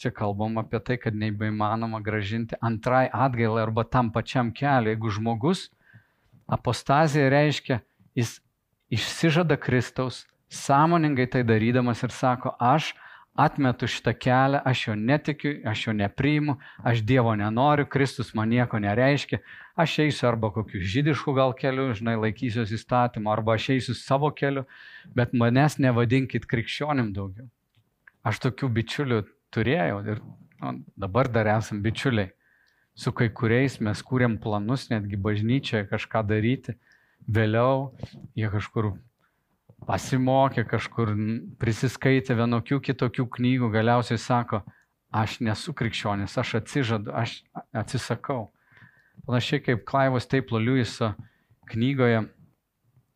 [0.00, 4.94] čia kalbam apie tai, kad nebeįmanoma gražinti antrai atgailai arba tam pačiam keliu.
[4.94, 5.68] Jeigu žmogus,
[6.48, 7.80] apostazija reiškia,
[8.16, 8.38] jis
[8.90, 12.94] išsižada Kristaus, sąmoningai tai darydamas ir sako, aš
[13.38, 18.80] atmetu šitą kelią, aš jo netikiu, aš jo nepriimu, aš Dievo nenoriu, Kristus man nieko
[18.82, 19.38] nereiškia,
[19.78, 24.66] aš eisiu arba kokiu žydišku gal keliu, žinai, laikysiuosi įstatymą, arba aš eisiu savo keliu,
[25.14, 27.46] bet manęs nevadinkit krikščionim daugiau.
[28.26, 29.22] Aš tokių bičiulių
[29.54, 30.22] turėjau ir
[30.60, 32.32] nu, dabar dar esam bičiuliai.
[32.94, 36.74] Su kai kuriais mes kūrėm planus netgi bažnyčioje kažką daryti,
[37.28, 37.92] vėliau
[38.36, 38.92] jie kažkur
[39.88, 41.14] pasimokė kažkur,
[41.60, 44.62] prisiskaitė vienokių kitokių knygų, galiausiai sako,
[45.10, 47.40] aš nesu krikščionis, aš atsižadu, aš
[47.72, 48.50] atsisakau.
[49.26, 51.14] Panašiai kaip Klaivos Teiplo Liujiso
[51.70, 52.26] knygoje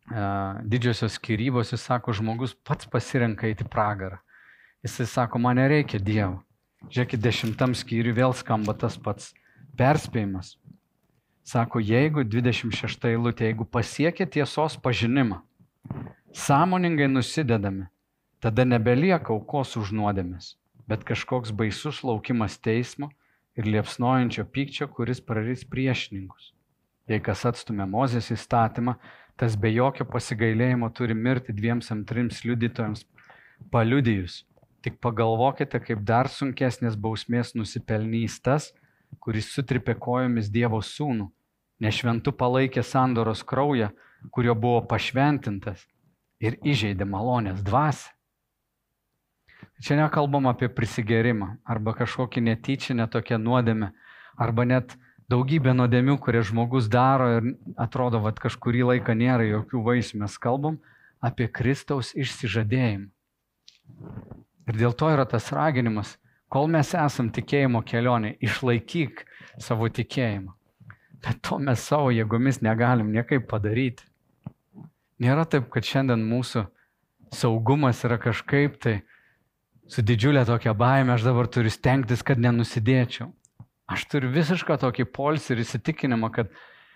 [0.05, 4.19] Didžiosios skirybos, jis sako, žmogus pats pasirenka į pragarą.
[4.85, 6.43] Jisai sako, man nereikia Dievo.
[6.93, 9.31] Žiūrėkit, dešimtam skyriui vėl skamba tas pats
[9.79, 10.51] perspėjimas.
[11.41, 15.39] Sako, jeigu 26 eilutė, jeigu pasiekia tiesos pažinimą,
[16.37, 17.87] sąmoningai nusidedame,
[18.37, 20.53] tada nebelieka aukos už nuodėmės,
[20.85, 23.09] bet kažkoks baisus laukimas teismo
[23.57, 26.51] ir liepsnojančio pykčio, kuris prarys priešininkus.
[27.09, 28.99] Jei kas atstumė Mozės įstatymą,
[29.33, 33.07] tas be jokio pasigailėjimo turi mirti dviems am trims liudytojams
[33.73, 34.43] paliudijus.
[34.85, 38.67] Tik pagalvokite, kaip dar sunkesnės bausmės nusipelnys tas,
[39.17, 41.31] kuris sutripė kojomis Dievo sūnų,
[41.81, 43.89] nešventu palaikė sandoros kraują,
[44.29, 45.87] kurio buvo pašventintas
[46.37, 48.11] ir įžeidė malonės dvasę.
[49.81, 53.91] Čia nekalbam apie prisigerimą arba kažkokį netyčinę tokią nuodėmę,
[54.37, 54.95] arba net
[55.31, 60.21] daugybę nuodėmių, kurie žmogus daro ir atrodo, kad kažkurį laiką nėra jokių vaisių.
[60.23, 60.79] Mes kalbam
[61.19, 63.09] apie Kristaus išsižadėjimą.
[64.65, 66.15] Ir dėl to yra tas raginimas,
[66.49, 69.25] kol mes esam tikėjimo kelionė, išlaikyk
[69.61, 70.53] savo tikėjimą.
[71.25, 74.05] Bet to mes savo jėgomis negalim niekaip padaryti.
[75.21, 76.65] Nėra taip, kad šiandien mūsų
[77.33, 78.99] saugumas yra kažkaip tai
[79.89, 83.31] su didžiulė tokia baime, aš dabar turiu stengtis, kad nenusidėčiau.
[83.89, 86.53] Aš turiu visišką tokį polsį ir įsitikinimą, kad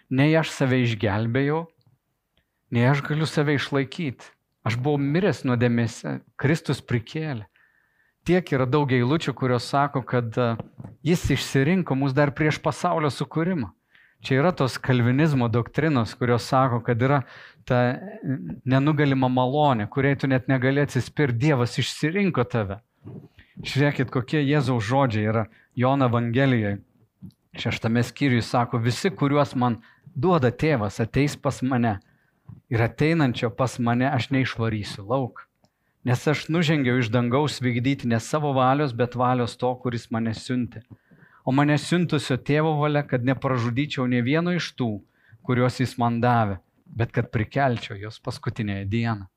[0.10, 1.64] nei aš save išgelbėjau,
[2.74, 4.34] nei aš galiu save išlaikyti.
[4.66, 7.46] Aš buvau miręs nuodėmėse, Kristus prikėlė.
[8.30, 10.52] Tiek yra daug eilučių, kurios sako, kad e,
[11.02, 13.72] jis išsirinko mus dar prieš pasaulio sukūrimą.
[14.22, 17.24] Čia yra tos kalvinizmo doktrinos, kurios sako, kad yra
[17.66, 17.80] ta
[18.70, 22.78] nenugalima malonė, kuriai tu net negali atsispirti, Dievas išsirinko tave.
[23.66, 26.84] Žiūrėkit, kokie Jėzaus žodžiai yra Jono Evangelijoje.
[27.58, 29.82] Šeštame skyriuje sako, visi, kuriuos man
[30.14, 31.98] duoda tėvas, ateis pas mane.
[32.70, 35.49] Ir ateinančio pas mane aš neišvarysiu lauk.
[36.08, 40.86] Nes aš nužengiau iš dangaus vykdyti ne savo valios, bet valios to, kuris mane siuntė.
[41.44, 44.94] O mane siuntusio tėvo valia, kad nepražudyčiau ne vieno iš tų,
[45.44, 46.60] kuriuos jis man davė
[46.96, 49.28] bet kad prikelčiau jos paskutinėje dieną.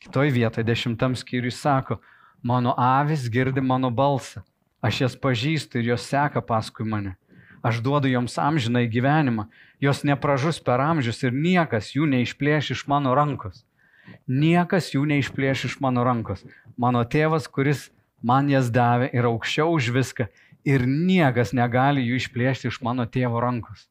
[0.00, 2.00] Kitoj vietoje dešimtam skyriui sako,
[2.42, 4.42] mano avis girdi mano balsą,
[4.82, 7.16] aš jas pažįstu ir jos seka paskui mane.
[7.62, 13.12] Aš duodu joms amžinai gyvenimą, jos nepražus per amžius ir niekas jų neišplėš iš mano
[13.14, 13.66] rankos.
[14.30, 16.44] Niekas jų neišplėš iš mano rankos.
[16.80, 17.88] Mano tėvas, kuris
[18.22, 20.28] man jas davė, yra aukščiau už viską
[20.68, 23.88] ir niekas negali jų išplėšti iš mano tėvo rankos.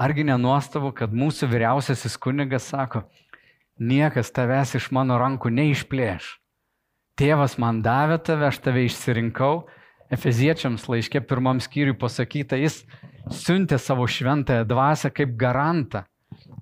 [0.00, 3.04] Argi nenuostabu, kad mūsų vyriausiasis kunigas sako,
[3.78, 6.38] niekas tavęs iš mano rankų neišplėš.
[7.18, 9.66] Tėvas man davė tave, aš tave išsirinkau.
[10.12, 12.82] Efeziečiams laiškė pirmam skyriui pasakyta, jis
[13.32, 16.04] siuntė savo šventąją dvasę kaip garantą.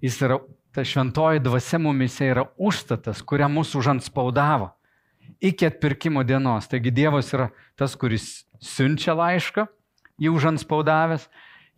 [0.02, 0.40] Jis yra,
[0.72, 4.70] ta šventoji dvasia mumise yra užstatas, kurią mūsų užanspaudavo
[5.40, 6.68] iki atpirkimo dienos.
[6.68, 9.66] Taigi Dievas yra tas, kuris siunčia laišką,
[10.20, 11.26] jį užanspaudavęs,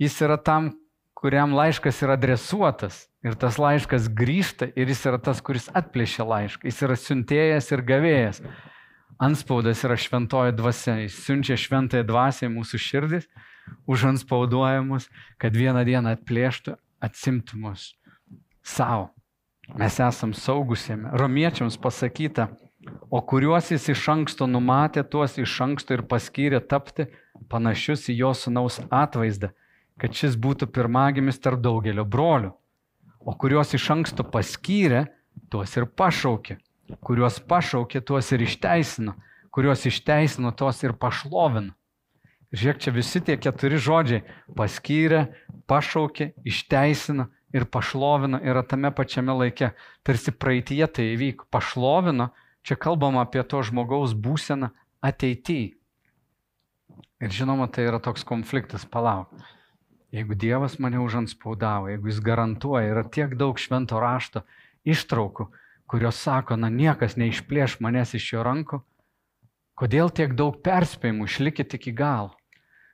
[0.03, 0.73] jis yra tam,
[1.15, 3.07] kuriam laiškas yra adresuotas.
[3.23, 6.67] Ir tas laiškas grįžta ir jis yra tas, kuris atplėšia laišką.
[6.67, 8.43] Jis yra siuntėjas ir gavėjas.
[9.23, 10.99] Anspaudas yra šventoji dvasia.
[11.05, 13.31] Jis siunčia šventąją dvasę į mūsų širdis,
[13.87, 15.07] užanspauduojamus,
[15.39, 16.75] kad vieną dieną atplėštų,
[17.07, 17.93] atsimtų mus
[18.63, 19.11] savo.
[19.79, 21.13] Mes esam saugusėme.
[21.17, 22.49] Romiečiams pasakyta,
[23.11, 27.07] o kuriuos jis iš anksto numatė, tuos iš anksto ir paskyrė tapti
[27.53, 29.53] panašius į jo sunaus atvaizdą,
[30.01, 32.53] kad šis būtų pirmagimis tarp daugelio brolių.
[33.23, 35.07] O kuriuos iš anksto paskyrė,
[35.49, 36.59] tuos ir pašaukė.
[37.01, 39.15] Kuriuos pašaukė, tuos ir išteisino.
[39.55, 41.77] Kuriuos išteisino, tuos ir pašlovino.
[42.53, 44.25] Žiūrėk, čia visi tie keturi žodžiai-
[44.59, 45.23] paskyrė,
[45.71, 49.73] pašaukė, išteisino ir pašlovino yra tame pačiame laike.
[50.03, 51.49] Tarsi praeitie tai įvyko.
[51.53, 52.31] Pašlovino,
[52.67, 54.73] čia kalbam apie to žmogaus būseną
[55.05, 55.77] ateityje.
[57.23, 59.31] Ir žinoma, tai yra toks konfliktas, palauk.
[60.13, 64.43] Jeigu Dievas mane užanspaudavo, jeigu Jis garantuoja, yra tiek daug švento rašto
[64.85, 65.47] ištraukų,
[65.89, 68.83] kurios sako, na niekas neišplėš manęs iš jo rankų,
[69.79, 72.35] kodėl tiek daug perspėjimų, išlikit iki galo.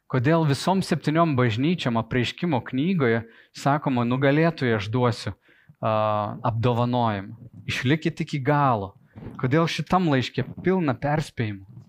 [0.08, 7.36] Kodėl visom septyniom bažnyčiam apreiškimo knygoje sakoma, nugalėtojai aš duosiu uh, apdovanojimą.
[7.68, 8.94] Išlikit iki galo.
[9.36, 11.84] Kodėl šitam laiškė pilna perspėjimų?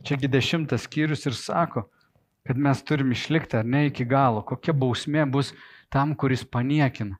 [0.00, 1.84] Čiagi dešimtas skyrius ir sako,
[2.48, 5.52] kad mes turim išlikti ar ne iki galo, kokia bausmė bus
[5.92, 7.18] tam, kuris paniekina.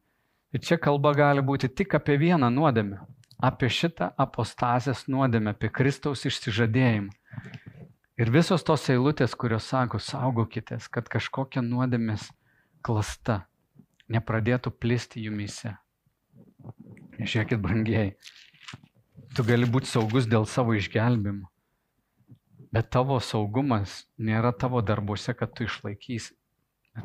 [0.56, 3.02] Ir čia kalba gali būti tik apie vieną nuodėmę.
[3.38, 7.12] Apie šitą apostazės nuodėmę, apie Kristaus išsižadėjimą.
[8.18, 12.24] Ir visos tos eilutės, kurios sako, saugokitės, kad kažkokia nuodėmės
[12.82, 13.44] klasta
[14.10, 15.76] nepradėtų plisti jumise.
[17.18, 18.16] Žiūrėkit, brangiai,
[19.36, 21.46] tu gali būti saugus dėl savo išgelbimo.
[22.74, 26.34] Bet tavo saugumas nėra tavo darbuose, kad tu išlaikysi.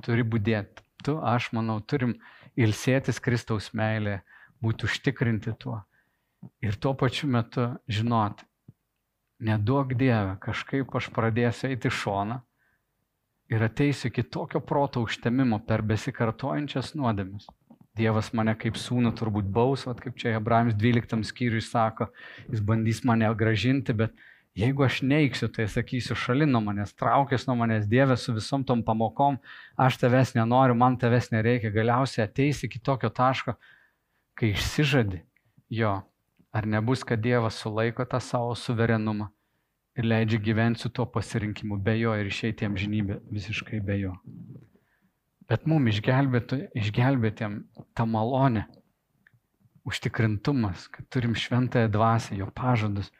[0.01, 0.81] Turi būdėti.
[1.05, 2.15] Tu, aš manau, turim
[2.57, 4.23] ilsėtis Kristaus meilė,
[4.65, 5.83] būti užtikrinti tuo.
[6.63, 8.49] Ir tuo pačiu metu žinoti,
[9.39, 12.41] neduok Dieve, kažkaip aš pradėsiu eiti šoną
[13.53, 17.47] ir ateisiu iki tokio proto užtemimo per besikartojančias nuodėmes.
[17.93, 22.07] Dievas mane kaip sūnų turbūt baus, vat, kaip čia Hebrajams 12 skyriui sako,
[22.49, 24.15] jis bandys mane gražinti, bet
[24.53, 28.83] Jeigu aš neiksiu, tai sakysiu, šalin nuo manęs, traukės nuo manęs, Dieve, su visom tom
[28.85, 29.39] pamokom,
[29.81, 33.55] aš tavęs nenoriu, man tavęs nereikia, galiausiai ateisi iki tokio taško,
[34.37, 35.23] kai išsižadi
[35.73, 35.95] jo,
[36.53, 39.29] ar nebus, kad Dievas sulaiko tą savo suverenumą
[39.97, 44.13] ir leidžia gyventi su tuo pasirinkimu be jo ir išeiti jam žinybę visiškai be jo.
[45.49, 47.59] Bet mums išgelbėtėm
[47.93, 48.63] tą malonę,
[49.83, 53.11] užtikrintumas, kad turim šventąją dvasę, jo pažadus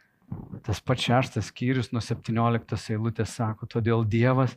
[0.63, 4.55] Tas pats šeštas skyrius nuo 17 eilutės sako, todėl Dievas,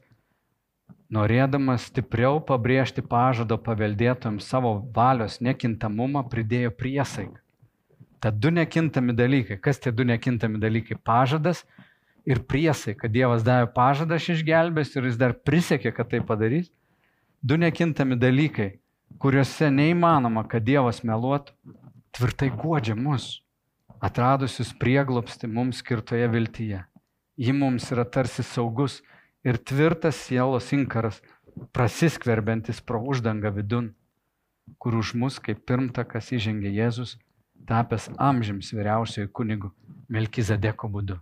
[1.13, 7.41] norėdamas stipriau pabrėžti pažado paveldėtojams savo valios nekintamumą, pridėjo priesaiką.
[8.27, 9.61] Tad du nekintami dalykai.
[9.63, 10.97] Kas tie du nekintami dalykai?
[10.99, 11.61] Pažadas
[12.27, 13.07] ir priesaika.
[13.07, 16.73] Dievas davė pažadą, aš išgelbėsiu ir jis dar prisiekė, kad tai padarys.
[17.39, 18.81] Du nekintami dalykai,
[19.23, 21.55] kuriuose neįmanoma, kad Dievas meluotų,
[22.19, 23.29] tvirtai godžia mus
[24.03, 26.83] atradusius prieglopsti mums skirtoje viltyje.
[27.39, 29.05] Ji mums yra tarsi saugus
[29.47, 31.23] ir tvirtas sielos inkaras,
[31.71, 33.93] prasiskverbiantis pro uždangą vidun,
[34.83, 37.15] kur už mus kaip pirmtakas įžengė Jėzus,
[37.69, 39.73] tapęs amžiams vyriausiojo kunigu
[40.13, 41.17] Melkizadeko būdu.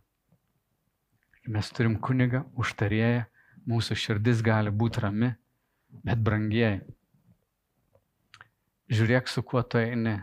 [1.49, 3.25] Mes turim kunigą, užtarėję,
[3.69, 5.31] mūsų širdis gali būti rami,
[6.05, 6.83] bet brangieji.
[8.93, 10.19] Žiūrėk, su kuo tu eini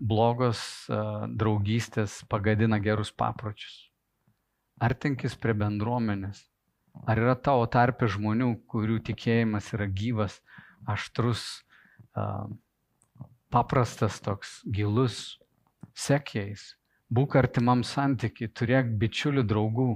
[0.00, 3.76] blogos draugystės pagadina gerus papročius.
[4.84, 6.42] Artinkis prie bendruomenės.
[7.08, 10.38] Ar yra tavo tarpe žmonių, kurių tikėjimas yra gyvas,
[10.86, 11.42] aštrus,
[13.54, 15.38] paprastas toks, gilus,
[15.94, 16.72] sekėjais.
[17.14, 19.92] Būk artimam santykiai, turėk bičiulių draugų.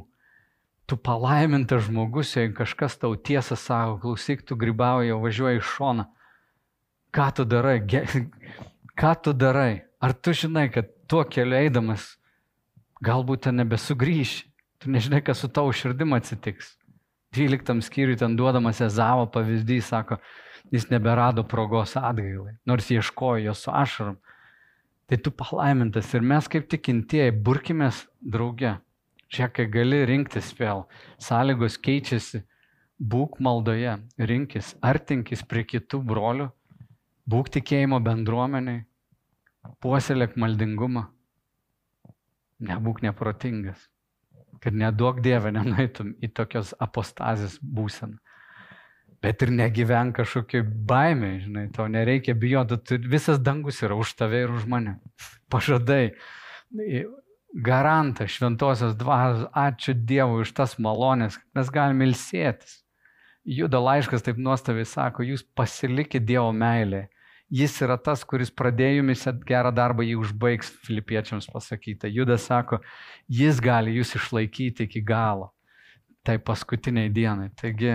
[0.89, 6.07] Tu palaimintas žmogus, jei kažkas tau tiesą sako, klausyk, tu grybauji, važiuoji iš šoną.
[7.13, 7.81] Ką tu darai?
[9.01, 9.83] ką tu darai?
[10.01, 12.15] Ar tu žinai, kad tuo keliu eidamas
[13.05, 14.45] galbūt ten nebesugrįši?
[14.79, 16.77] Tu nežinai, kas su tavo širdim atsitiks.
[17.35, 20.17] 12 skyriui ten duodamas Ezavo pavyzdys, sako,
[20.75, 24.19] jis neberado progos atgailai, nors ieškojo jo su ašarom.
[25.09, 28.77] Tai tu palaimintas ir mes kaip tikintieji burkimės drauge.
[29.29, 30.87] Čia, kai gali rinktis vėl,
[31.21, 32.43] sąlygos keičiasi,
[32.99, 36.49] būk maldoje, rinkis, artinkis prie kitų brolių,
[37.29, 38.87] būk tikėjimo bendruomeniai,
[39.85, 41.05] puoselėk maldingumą,
[42.65, 43.85] nebūk neprotingas,
[44.65, 48.17] kad neduok Dievę nenaitum į tokios apostazės būseną.
[49.23, 54.53] Bet ir negyven kažkokiai baimė, žinai, to nereikia bijoti, visas dangus yra už tave ir
[54.55, 54.99] už mane.
[55.51, 56.13] Pažadai,
[57.67, 62.85] garantas šventosios dvasios, ačiū Dievui už tas malonės, mes galime ilsėtis.
[63.49, 67.09] Judo laiškas taip nuostabiai sako, jūs pasilikite Dievo meilė.
[67.49, 72.11] Jis yra tas, kuris pradėjo jumise gerą darbą, jį užbaigs filipiečiams pasakyta.
[72.13, 72.83] Judas sako,
[73.25, 75.55] jis gali jūs išlaikyti iki galo.
[76.29, 77.49] Tai paskutiniai dienai.
[77.57, 77.95] Taigi,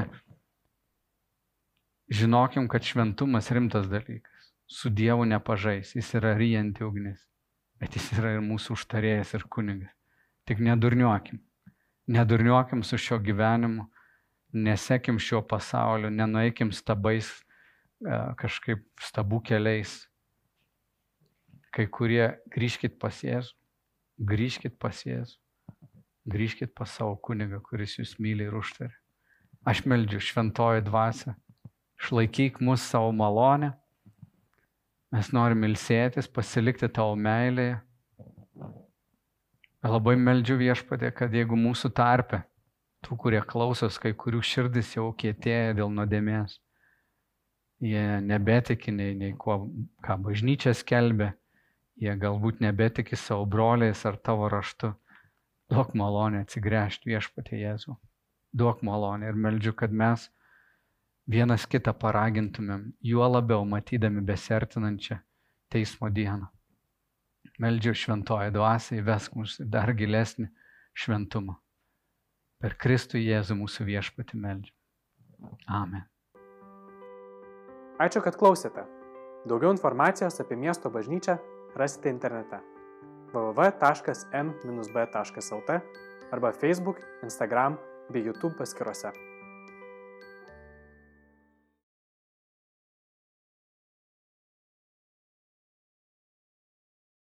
[2.13, 4.53] žinokim, kad šventumas rimtas dalykas.
[4.69, 7.21] Su Dievu nepažais, jis yra ryjanti ugnis
[7.83, 9.91] bet jis yra ir mūsų užtarėjas ir kunigas.
[10.47, 11.41] Tik nedurniuokim.
[12.15, 13.89] Nedurniuokim su šio gyvenimu,
[14.55, 19.97] nesekim šio pasaulio, nenueikim stabais e, kažkaip stabų keliais.
[21.75, 23.51] Kai kurie grįžkit pas Jėzų,
[24.31, 25.39] grįžkit pas Jėzų,
[26.31, 28.95] grįžkit pas savo kunigą, kuris jūs myli ir užtarė.
[29.67, 31.35] Aš meldžiu šventoji dvasia,
[32.03, 33.71] išlaikyk mus savo malonę
[35.13, 37.75] Mes norim ilsėtis, pasilikti tavo meilėje.
[39.85, 42.39] Labai meldžiu viešpatė, kad jeigu mūsų tarpe,
[43.05, 46.55] tų, kurie klausos, kai kurių širdis jau kietėja dėl nuodėmės,
[47.83, 49.59] jie nebetiki nei, nei kuo,
[50.01, 51.29] ką bažnyčia skelbė,
[52.01, 54.95] jie galbūt nebetiki savo broliais ar tavo raštu.
[55.69, 57.99] Duok malonę atsigręžti viešpatė Jėzų.
[58.57, 60.25] Duok malonę ir meldžiu, kad mes
[61.29, 65.19] vienas kitą paragintumėm, juo labiau matydami besertinančią
[65.71, 66.47] teismo dieną.
[67.61, 70.47] Meldžiu šventoje dvasiai, vesk mus dar gilesnį
[70.97, 71.55] šventumą.
[72.63, 74.73] Per Kristų Jėzų mūsų viešpati meldžiu.
[75.67, 76.03] Amen.
[78.01, 78.85] Ačiū, kad klausėte.
[79.47, 81.37] Daugiau informacijos apie miesto bažnyčią
[81.75, 82.59] rasite internete
[83.33, 83.71] www.m-b.lt
[86.33, 87.77] arba Facebook, Instagram
[88.09, 89.32] bei YouTube paskiruose.